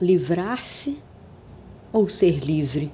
[0.00, 0.98] livrar-se
[1.92, 2.92] ou ser livre?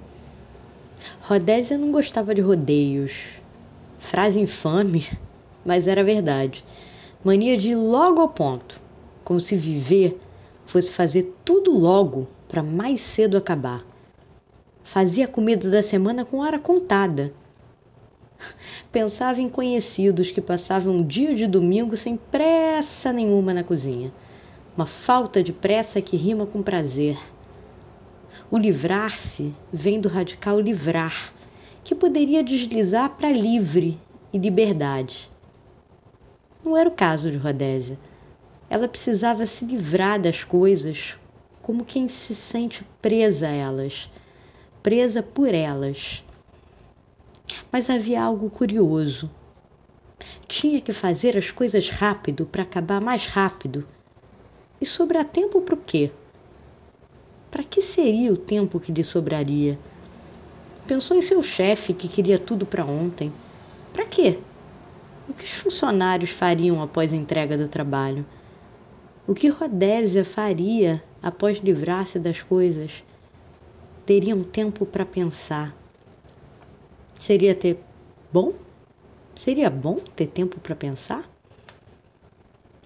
[1.21, 3.41] Rodésia não gostava de rodeios.
[3.99, 5.06] Frase infame,
[5.65, 6.65] mas era verdade.
[7.22, 8.80] Mania de ir logo ao ponto,
[9.22, 10.18] como se viver
[10.64, 13.84] fosse fazer tudo logo para mais cedo acabar.
[14.82, 17.32] Fazia a comida da semana com hora contada.
[18.91, 24.12] Pensava em conhecidos que passavam um dia de domingo sem pressa nenhuma na cozinha
[24.77, 27.16] uma falta de pressa que rima com prazer.
[28.51, 31.33] O livrar-se vem do radical livrar,
[31.84, 34.00] que poderia deslizar para livre
[34.33, 35.30] e liberdade.
[36.64, 37.98] Não era o caso de Rodésia.
[38.69, 41.16] Ela precisava se livrar das coisas
[41.62, 44.11] como quem se sente presa a elas,
[44.83, 46.25] presa por elas.
[47.70, 49.30] Mas havia algo curioso.
[50.48, 53.86] Tinha que fazer as coisas rápido para acabar mais rápido
[54.84, 56.11] e sobrar tempo para o quê?
[57.51, 59.78] Para que seria o tempo que lhe sobraria?
[60.86, 63.33] Pensou em seu chefe que queria tudo para ontem.
[63.95, 64.39] Para quê?
[65.27, 68.27] O que os funcionários fariam após a entrega do trabalho?
[69.27, 73.03] O que Rodésia faria após livrar-se das coisas?
[74.05, 75.75] Teria um tempo para pensar.
[77.19, 77.78] Seria ter
[78.30, 78.53] bom?
[79.34, 81.27] Seria bom ter tempo para pensar?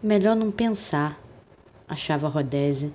[0.01, 1.21] Melhor não pensar
[1.89, 2.93] achava Rodésia.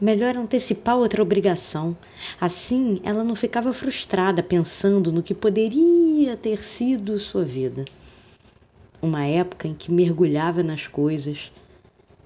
[0.00, 1.96] Melhor antecipar outra obrigação.
[2.40, 7.84] Assim, ela não ficava frustrada pensando no que poderia ter sido sua vida.
[9.02, 11.52] Uma época em que mergulhava nas coisas.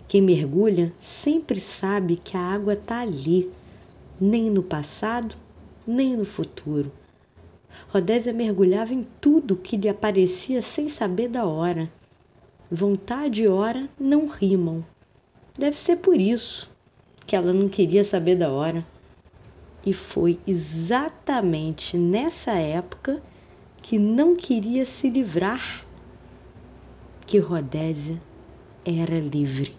[0.06, 3.50] Quem mergulha sempre sabe que a água está ali,
[4.20, 5.34] nem no passado,
[5.86, 6.92] nem no futuro.
[7.88, 11.90] Rodésia mergulhava em tudo que lhe aparecia sem saber da hora.
[12.74, 14.82] Vontade e hora não rimam.
[15.58, 16.70] Deve ser por isso
[17.26, 18.82] que ela não queria saber da hora.
[19.84, 23.22] E foi exatamente nessa época
[23.82, 25.84] que não queria se livrar
[27.26, 28.18] que Rodésia
[28.86, 29.76] era livre.